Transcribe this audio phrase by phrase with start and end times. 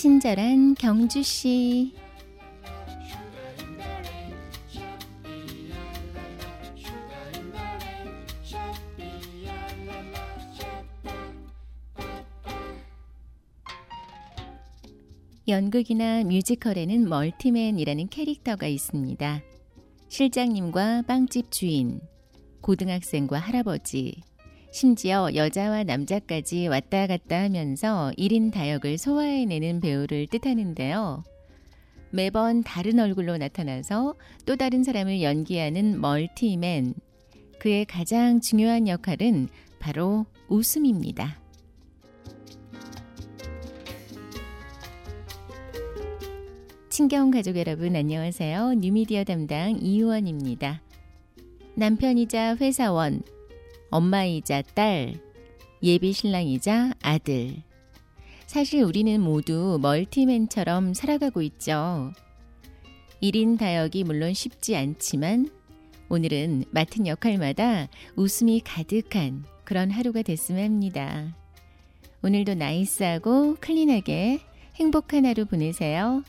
[0.00, 1.92] 친절한 경주 씨.
[15.48, 19.42] 연극이나 뮤지컬에는 멀티맨이라는 캐릭터가 있습니다.
[20.08, 21.98] 실장님과 빵집 주인,
[22.60, 24.22] 고등학생과 할아버지,
[24.70, 31.24] 심지어 여자와 남자까지 왔다 갔다 하면서 1인 다역을 소화해내는 배우를 뜻하는데요.
[32.10, 34.14] 매번 다른 얼굴로 나타나서
[34.46, 36.94] 또 다른 사람을 연기하는 멀티맨.
[37.58, 41.40] 그의 가장 중요한 역할은 바로 웃음입니다.
[46.90, 48.74] 친경 가족 여러분 안녕하세요.
[48.74, 50.82] 뉴미디어 담당 이유원입니다.
[51.74, 53.22] 남편이자 회사원,
[53.90, 55.14] 엄마이자 딸,
[55.82, 57.62] 예비 신랑이자 아들.
[58.46, 62.12] 사실 우리는 모두 멀티맨처럼 살아가고 있죠.
[63.22, 65.50] 1인 다역이 물론 쉽지 않지만
[66.08, 71.36] 오늘은 맡은 역할마다 웃음이 가득한 그런 하루가 됐으면 합니다.
[72.22, 74.40] 오늘도 나이스하고 클린하게
[74.76, 76.22] 행복한 하루 보내세요.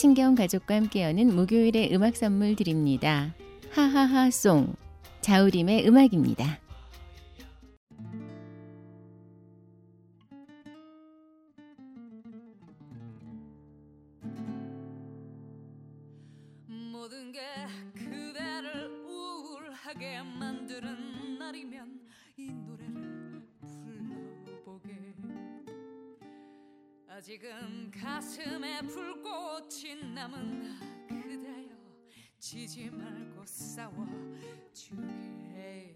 [0.00, 3.34] 친경 가족과 함께 여는 목요일의 음악 선물 드립니다.
[3.70, 4.74] 하하하 송
[5.20, 6.58] 자우림의 음악입니다.
[16.66, 17.40] 모든 게
[17.94, 21.99] 그대를 우울하게 만드는 날이면
[27.20, 31.76] 아직은 가슴에 불꽃이 남은 그대여
[32.38, 34.06] 지지 말고 싸워
[34.72, 35.94] 주게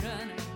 [0.00, 0.47] 人。